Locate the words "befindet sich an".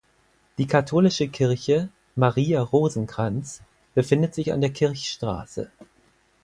3.93-4.59